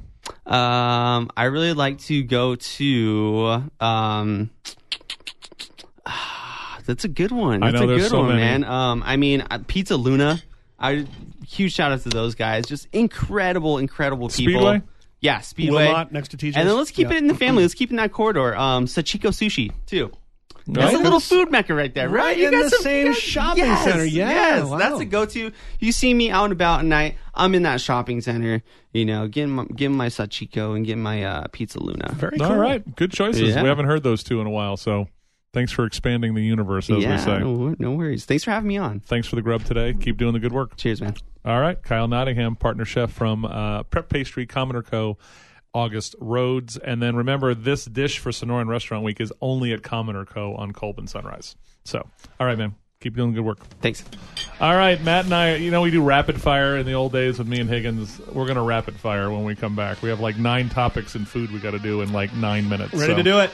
[0.52, 4.50] Um, I really like to go to um.
[6.86, 7.62] That's a good one.
[7.64, 8.40] I That's know, a good so one, many.
[8.40, 8.64] man.
[8.64, 10.40] Um, I mean, uh, Pizza Luna.
[10.78, 11.06] I
[11.44, 12.66] huge shout out to those guys.
[12.66, 14.60] Just incredible, incredible people.
[14.60, 14.82] Speedway?
[15.20, 15.86] Yeah, Speedway.
[15.86, 16.56] Wilmot next to TJ's?
[16.56, 17.14] And then let's keep Yeah.
[17.14, 17.62] it in the family.
[17.62, 18.54] Let's keep it in that corridor.
[18.54, 20.12] Um, Sachiko Sushi too.
[20.68, 21.04] That's a Right?
[21.04, 22.24] little food mecca right there, right?
[22.24, 24.04] Right You in got the some- same you got- shopping yes, center.
[24.04, 24.78] Yeah, yes, wow.
[24.78, 25.52] that's a go-to.
[25.78, 27.16] You see me out and about at night.
[27.34, 28.62] I'm in that shopping center.
[28.92, 32.12] You know, getting my, getting my Sachiko and getting my uh, Pizza Luna.
[32.14, 32.46] Very cool.
[32.46, 33.54] All right, good choices.
[33.54, 33.62] Yeah.
[33.62, 35.06] We haven't heard those two in a while, so
[35.52, 37.38] thanks for expanding the universe, as yeah, we say.
[37.38, 38.24] no, no worries.
[38.24, 39.00] Thanks for having me on.
[39.00, 39.94] Thanks for the grub today.
[39.94, 40.76] Keep doing the good work.
[40.76, 41.14] Cheers, man.
[41.44, 45.16] All right, Kyle Nottingham, partner chef from uh, Prep Pastry, Commoner Co.
[45.76, 50.24] August Rhodes, and then remember this dish for Sonoran Restaurant Week is only at Commoner
[50.24, 50.54] Co.
[50.54, 51.54] on Colbin Sunrise.
[51.84, 51.98] So,
[52.40, 53.58] all right, man, keep doing good work.
[53.82, 54.02] Thanks.
[54.58, 57.38] All right, Matt and I, you know, we do rapid fire in the old days
[57.38, 58.18] with me and Higgins.
[58.32, 60.00] We're going to rapid fire when we come back.
[60.00, 62.94] We have like nine topics in food we got to do in like nine minutes.
[62.94, 63.50] Ready so to do it?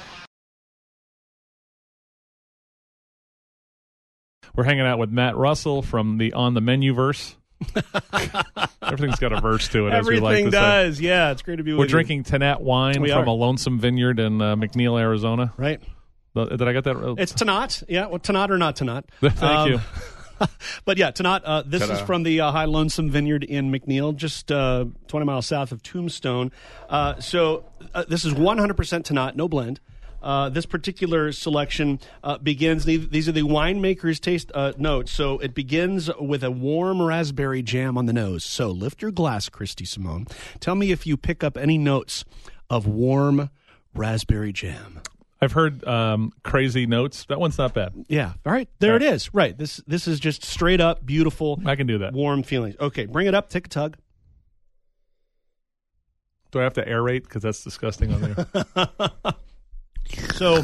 [4.55, 7.35] We're hanging out with Matt Russell from the On the Menu verse.
[8.83, 10.61] Everything's got a verse to it, as we like Everything to say.
[10.61, 11.01] does.
[11.01, 11.89] Yeah, it's great to be with We're you.
[11.91, 13.27] drinking Tannat wine We from are.
[13.27, 15.53] a lonesome vineyard in uh, McNeal, Arizona.
[15.57, 15.81] Right.
[16.35, 16.97] Did I get that?
[16.97, 17.15] right?
[17.19, 17.85] It's Tannat.
[17.89, 19.05] Yeah, well, Tannat or not Tannat.
[19.21, 19.81] Thank Um, you.
[20.85, 22.05] But yeah, Tannat, uh, this is Ta-da.
[22.05, 26.51] from the uh, High Lonesome Vineyard in McNeal, just uh, 20 miles south of Tombstone.
[26.89, 29.79] Uh, so uh, this is 100% Tannat, no blend.
[30.23, 35.11] Uh, this particular selection uh, begins, these are the winemaker's taste uh, notes.
[35.13, 38.45] So it begins with a warm raspberry jam on the nose.
[38.45, 40.31] So lift your glass, Chris DeSimone.
[40.61, 42.25] Tell me if you pick up any notes
[42.71, 43.51] of warm
[43.95, 45.01] raspberry jam.
[45.41, 47.25] I've heard um, crazy notes.
[47.25, 47.93] That one's not bad.
[48.09, 48.35] Yeah.
[48.47, 48.69] All right.
[48.79, 49.03] There Right.
[49.03, 49.35] it is.
[49.35, 49.59] Right.
[49.59, 52.13] This this is just straight up beautiful, I can do that.
[52.13, 52.77] warm feelings.
[52.79, 53.49] Okay, bring it up.
[53.51, 53.97] Take a tug.
[56.53, 57.25] Do I have to aerate?
[57.25, 58.47] Because that's disgusting on there.
[60.35, 60.63] So,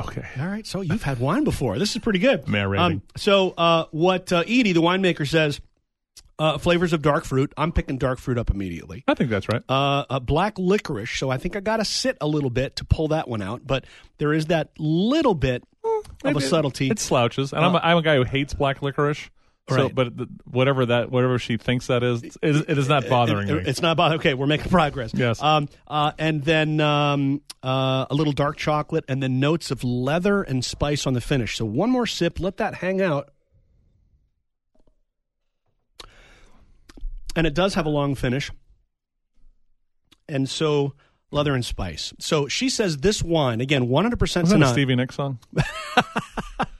[0.00, 0.26] okay.
[0.38, 0.66] all right.
[0.66, 1.78] So you've had wine before.
[1.78, 2.48] This is pretty good.
[2.80, 5.60] Um, so, uh, what uh, Edie, the winemaker, says
[6.38, 7.52] uh, flavors of dark fruit.
[7.56, 9.04] I'm picking dark fruit up immediately.
[9.08, 9.62] I think that's right.
[9.68, 11.18] Uh, uh, black licorice.
[11.18, 13.66] So I think I got to sit a little bit to pull that one out.
[13.66, 13.84] But
[14.18, 15.64] there is that little bit
[16.24, 16.90] of a subtlety.
[16.90, 19.30] It slouches, and I'm, a, I'm a guy who hates black licorice.
[19.68, 19.94] So, Right.
[19.94, 23.48] but th- whatever that, whatever she thinks that is, it, is- it is not bothering
[23.48, 23.62] It- me.
[23.68, 24.20] It's not bothering.
[24.20, 25.12] Okay, we're making progress.
[25.12, 25.42] Yes.
[25.42, 30.40] Um, uh, and then um, uh, a little dark chocolate, and then notes of leather
[30.42, 31.56] and spice on the finish.
[31.56, 32.38] So one more sip.
[32.38, 33.30] Let that hang out.
[37.34, 38.50] And it does have a long finish.
[40.28, 40.94] And so
[41.32, 42.12] leather and spice.
[42.18, 44.68] So she says this wine again, one hundred percent Was that a.
[44.68, 45.38] Stevie Nicks song?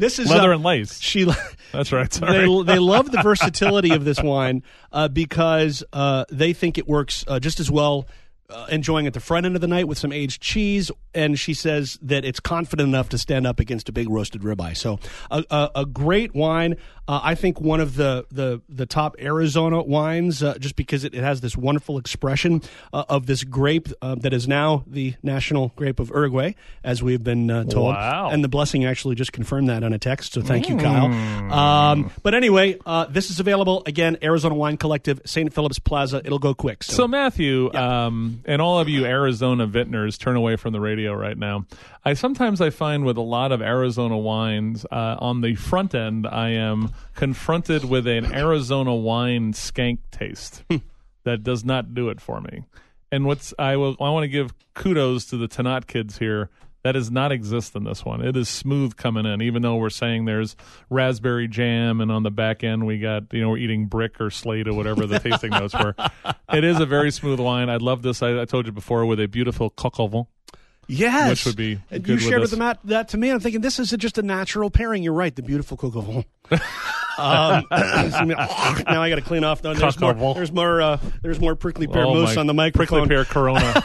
[0.00, 0.98] This is Leather uh, and lace.
[1.10, 1.30] She.
[1.72, 2.12] That's right.
[2.12, 2.38] Sorry.
[2.38, 7.24] they, they love the versatility of this wine uh, because uh, they think it works
[7.28, 8.06] uh, just as well
[8.50, 10.90] uh, enjoying at the front end of the night with some aged cheese.
[11.14, 14.76] And she says that it's confident enough to stand up against a big roasted ribeye.
[14.76, 14.98] So
[15.30, 16.76] a, a, a great wine.
[17.08, 21.12] Uh, I think one of the the, the top Arizona wines, uh, just because it,
[21.14, 25.72] it has this wonderful expression uh, of this grape uh, that is now the national
[25.74, 26.52] grape of Uruguay,
[26.84, 27.94] as we've been uh, told.
[27.94, 28.30] Wow.
[28.30, 30.34] And the blessing actually just confirmed that on a text.
[30.34, 31.06] So thank you, Kyle.
[31.52, 34.16] Um, but anyway, uh, this is available again.
[34.22, 35.52] Arizona Wine Collective, St.
[35.52, 36.22] Philip's Plaza.
[36.24, 36.84] It'll go quick.
[36.84, 41.12] So, So Matthew, um, and all of you Arizona vintners, turn away from the radio
[41.12, 41.66] right now.
[42.04, 46.26] I sometimes I find with a lot of Arizona wines uh, on the front end,
[46.26, 50.64] I am confronted with an Arizona wine skank taste
[51.24, 52.64] that does not do it for me.
[53.12, 56.48] And what's I will I want to give kudos to the Tannat kids here.
[56.82, 58.24] That does not exist in this one.
[58.24, 60.56] It is smooth coming in, even though we're saying there's
[60.88, 64.30] raspberry jam, and on the back end we got you know we're eating brick or
[64.30, 65.94] slate or whatever the tasting notes were.
[66.52, 67.70] It is a very smooth wine.
[67.70, 68.22] I love this.
[68.24, 70.26] I, I told you before with a beautiful coq au vin.
[70.88, 72.50] Yes, Which would be good you shared this.
[72.50, 73.30] with them that, that to me.
[73.30, 75.04] I'm thinking this is just a natural pairing.
[75.04, 75.34] You're right.
[75.34, 76.24] The beautiful coq au vin.
[77.20, 79.62] um, now I got to clean off.
[79.62, 80.34] No, there's more.
[80.34, 80.80] There's more.
[80.82, 83.06] Uh, there's more prickly pear Oh, mousse on the microphone.
[83.06, 83.82] Prickly pear Corona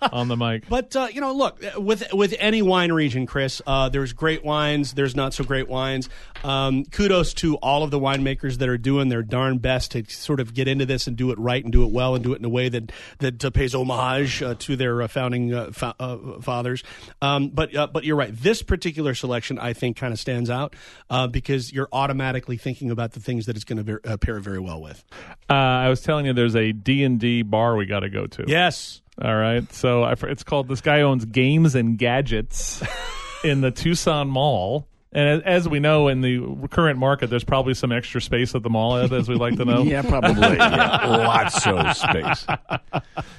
[0.12, 0.68] on the mic.
[0.68, 4.92] But uh, you know, look with with any wine region, Chris, uh, there's great wines,
[4.94, 6.08] there's not so great wines.
[6.42, 10.40] Um, kudos to all of the winemakers that are doing their darn best to sort
[10.40, 12.38] of get into this and do it right and do it well and do it
[12.38, 15.94] in a way that that uh, pays homage uh, to their uh, founding uh, fa-
[15.98, 16.82] uh, fathers.
[17.22, 18.34] Um, but uh, but you're right.
[18.34, 20.76] This particular selection, I think, kind of stands out
[21.08, 24.60] uh, because you're automatically thinking about the things that it's going to uh, pair very
[24.60, 25.04] well with.
[25.48, 28.26] Uh, I was telling you, there's a D and D bar we got to go
[28.26, 28.44] to.
[28.46, 29.02] Yes.
[29.20, 29.70] All right.
[29.72, 30.68] So I, it's called.
[30.68, 32.82] This guy owns Games and Gadgets
[33.44, 34.88] in the Tucson Mall.
[35.16, 38.64] And as, as we know, in the current market, there's probably some extra space at
[38.64, 39.82] the mall, Ed, as we like to know.
[39.84, 40.56] Yeah, probably.
[40.56, 42.46] Yeah, lots of space.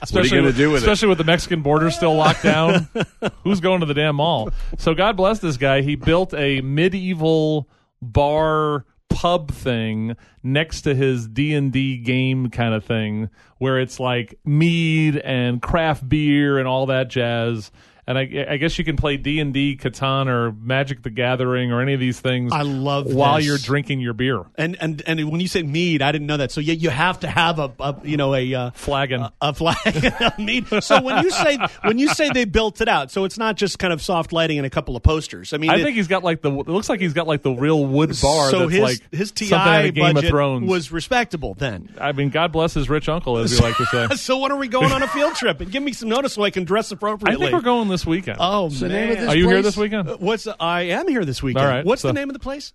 [0.02, 0.86] Especially gonna do with it?
[0.86, 2.88] especially with the Mexican border still locked down.
[3.44, 4.52] Who's going to the damn mall?
[4.78, 5.82] So God bless this guy.
[5.82, 7.68] He built a medieval
[8.02, 15.18] bar pub thing next to his D&D game kind of thing where it's like mead
[15.18, 17.72] and craft beer and all that jazz.
[18.08, 21.72] And I, I guess you can play D and D, Catan, or Magic the Gathering,
[21.72, 22.52] or any of these things.
[22.54, 23.46] I love while this.
[23.48, 26.52] you're drinking your beer, And and and when you say mead, I didn't know that.
[26.52, 29.30] So yeah, you have to have a, a you know a uh, flagon.
[29.42, 29.78] a flag
[30.22, 30.68] of mead.
[30.84, 33.80] So when you say when you say they built it out, so it's not just
[33.80, 35.52] kind of soft lighting and a couple of posters.
[35.52, 36.52] I mean, I it- think he's got like the.
[36.52, 38.52] It looks like he's got like the real wood bar.
[38.52, 40.34] so that's his like his TI something out of Game budget
[40.68, 41.90] was respectable then.
[42.00, 44.08] I mean, God bless his rich uncle, as we like to say.
[44.16, 45.60] So when are we going on a field trip?
[45.62, 47.48] And give me some notice so I can dress appropriately.
[47.48, 48.38] I think we're going this weekend.
[48.40, 50.10] Oh the man, name of this Are you here this weekend?
[50.10, 51.66] Uh, What's I am here this weekend.
[51.66, 52.74] All right, What's so- the name of the place?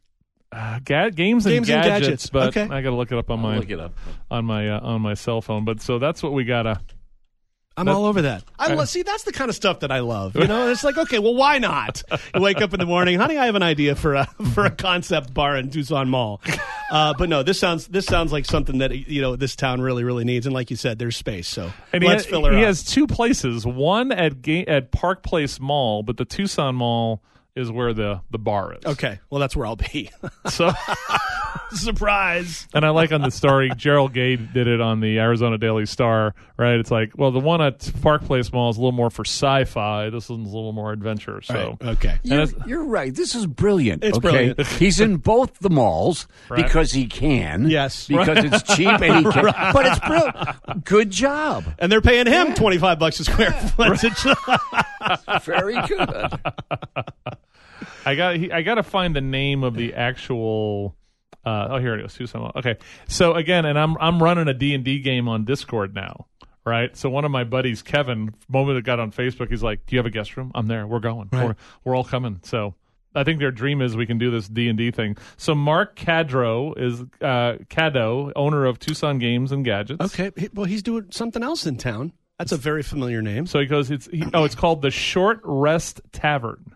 [0.53, 2.31] Uh, ga- games and Games and gadgets, Gadgets.
[2.31, 2.63] but Okay.
[2.63, 3.95] I got to look it up on my Look it up.
[4.33, 5.65] on my uh, on my cell phone.
[5.65, 6.81] But so that's what we gotta.
[7.77, 8.43] I'm That- all over that.
[8.59, 9.03] I lo- see.
[9.03, 10.35] That's the kind of stuff that I love.
[10.35, 12.03] You know, it's like, okay, well, why not?
[12.35, 13.39] You wake up in the morning, honey.
[13.39, 16.41] I have an idea for a for a concept bar in Tucson Mall.
[16.91, 20.03] Uh, but no, this sounds this sounds like something that you know this town really
[20.05, 20.47] really needs.
[20.47, 21.47] And like you said, there's space.
[21.49, 22.65] So And he, let's ha- fill her he up.
[22.67, 23.65] has two places.
[23.65, 27.23] One at ga- at Park Place Mall, but the Tucson Mall
[27.57, 28.85] is where the the bar is.
[28.87, 30.11] okay, well, that's where I'll be.
[30.51, 30.71] So,
[31.73, 32.67] Surprise.
[32.75, 36.35] and I like on the story, Gerald Gay did it on the Arizona Daily Star.
[36.57, 36.75] Right?
[36.79, 40.11] It's like, well, the one at Park Place Mall is a little more for sci-fi.
[40.11, 41.41] This one's a little more adventure.
[41.43, 41.79] So.
[41.83, 42.19] Okay.
[42.23, 43.15] You're, you're right.
[43.15, 44.05] This is brilliant.
[44.05, 44.29] It's okay?
[44.53, 44.67] brilliant.
[44.67, 46.63] He's in both the malls Right.
[46.65, 47.71] because he can.
[47.71, 48.07] Yes.
[48.09, 49.45] Because it's cheap and he can.
[49.73, 50.85] But it's brilliant.
[50.85, 51.65] Good job.
[51.79, 53.99] And they're paying him twenty five bucks a square foot.
[55.45, 56.31] Very good.
[58.05, 60.97] I got he, I got to find the name of the actual.
[61.45, 62.15] Uh, oh, here it is.
[62.15, 62.53] Tucson.
[62.57, 62.77] Okay,
[63.09, 66.27] so again, and I'm I'm running a D and D game on Discord now.
[66.63, 69.97] Right, so one of my buddies, Kevin, moment it got on Facebook, he's like, "Do
[69.97, 70.53] you have a guest room?
[70.55, 70.87] I'm there.
[70.87, 71.31] We're going.
[71.33, 72.75] We're, we're all coming." So
[73.15, 75.17] I think their dream is we can do this D and D thing.
[75.37, 80.05] So Mark Cadro is uh, Caddo, owner of Tucson Games and Gadgets.
[80.05, 80.31] okay.
[80.53, 82.13] Well, he's doing something else in town.
[82.39, 83.47] That's a very familiar name.
[83.47, 86.75] So he goes, "It's he, oh, it's called the Short Rest Tavern."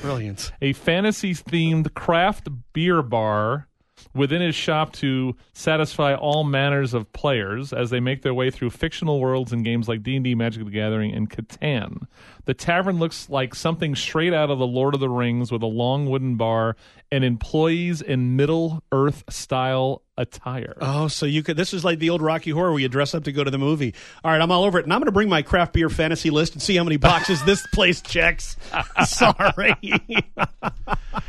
[0.00, 0.52] Brilliant.
[0.62, 3.68] a fantasy themed craft beer bar
[4.14, 8.70] within his shop to satisfy all manners of players as they make their way through
[8.70, 12.06] fictional worlds in games like D&D, Magic the Gathering, and Catan.
[12.44, 15.66] The tavern looks like something straight out of the Lord of the Rings with a
[15.66, 16.76] long wooden bar
[17.12, 20.76] and employees in Middle Earth style attire.
[20.80, 21.56] Oh, so you could.
[21.56, 23.58] This is like the old Rocky Horror where you dress up to go to the
[23.58, 23.94] movie.
[24.24, 26.30] All right, I'm all over it, and I'm going to bring my craft beer fantasy
[26.30, 28.56] list and see how many boxes this place checks.
[29.06, 29.74] Sorry.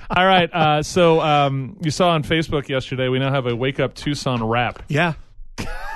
[0.10, 3.80] All right, uh, so um, you saw on Facebook yesterday we now have a Wake
[3.80, 4.84] Up Tucson wrap.
[4.90, 5.14] yeah,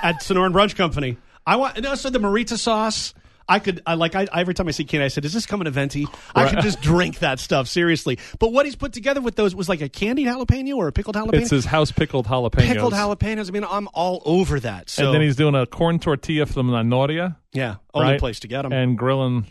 [0.02, 1.18] at Sonoran Brunch Company.
[1.46, 1.80] I want.
[1.80, 3.14] No, so the marita sauce.
[3.48, 3.82] I could.
[3.86, 4.14] I like.
[4.14, 6.48] I every time I see Ken, I said, "Does this come in a venti?" I
[6.48, 8.18] could just drink that stuff seriously.
[8.38, 11.14] But what he's put together with those was like a candied jalapeno or a pickled
[11.16, 11.34] jalapeno.
[11.34, 12.66] It's his house pickled jalapenos.
[12.66, 13.48] pickled jalapenos.
[13.48, 14.90] I mean, I'm all over that.
[14.90, 17.36] So and then he's doing a corn tortilla from La Noria.
[17.52, 18.20] yeah, only right?
[18.20, 18.72] place to get them.
[18.72, 19.46] and grilling.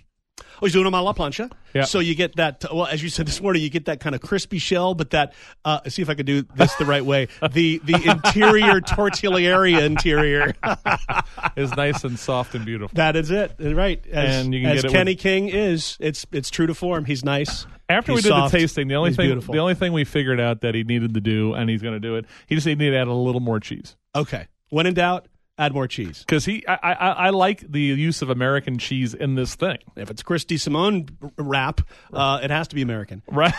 [0.62, 1.52] Oh, he's doing them a la plancha.
[1.74, 1.84] Yeah.
[1.84, 2.64] So you get that.
[2.74, 5.34] Well, as you said this morning, you get that kind of crispy shell, but that.
[5.64, 7.28] Uh, see if I could do this the right way.
[7.52, 10.54] The the interior tortillera interior.
[11.56, 12.96] is nice and soft and beautiful.
[12.96, 13.56] that is it.
[13.60, 14.06] Right.
[14.12, 15.98] As, And you can as get it Kenny with- King is.
[16.00, 17.06] It's it's true to form.
[17.06, 17.66] He's nice.
[17.88, 18.52] After we did soft.
[18.52, 19.54] the tasting, the only thing beautiful.
[19.54, 22.00] the only thing we figured out that he needed to do, and he's going to
[22.00, 23.96] do it, he just needed to add a little more cheese.
[24.16, 24.48] Okay.
[24.70, 25.28] When in doubt,
[25.58, 26.20] add more cheese.
[26.20, 30.10] Because he, I, I, I like the use of American cheese in this thing, If
[30.12, 31.82] it's Chris DeSimone wrap,
[32.14, 33.22] uh, it has to be American.
[33.28, 33.54] right?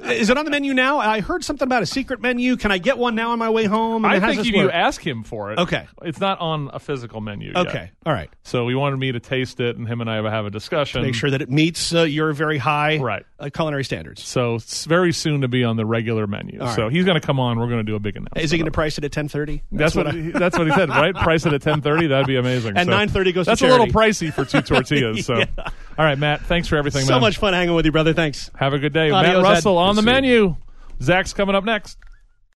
[0.00, 0.98] Is it on the menu now?
[0.98, 2.56] I heard something about a secret menu.
[2.56, 4.04] Can I get one now on my way home?
[4.04, 5.86] I mean, how does think this if you ask him for it, Okay.
[6.02, 7.48] it's not on a physical menu.
[7.54, 7.66] yet.
[7.68, 7.90] Okay.
[8.06, 8.30] All right.
[8.42, 11.02] So he wanted me to taste it, and him and I would have a discussion.
[11.02, 13.24] Make sure that it meets uh, your very high Right.
[13.40, 14.22] uh, culinary standards.
[14.22, 16.60] So it's very soon to be on the regular menu.
[16.60, 16.92] All so right.
[16.92, 17.58] he's going to come on.
[17.58, 18.44] We're going to do a big announcement.
[18.44, 19.62] Is he going to price it at ten thirty?
[19.72, 21.14] That's, what, he, that's what he said, right?
[21.14, 22.06] Price it at ten thirty.
[22.06, 22.76] That'd be amazing.
[22.76, 25.24] And So 9:30 goes to That's a little pricey for two tortillas.
[25.34, 26.42] So, all right, Matt.
[26.42, 27.04] Thanks for everything.
[27.04, 27.20] So man.
[27.20, 28.12] much fun hanging with you, brother.
[28.12, 28.50] Thanks.
[28.56, 29.82] Have a good day, Adios, Matt Russell Ed.
[29.82, 30.56] on the menu.
[31.00, 31.98] Zach's coming up next.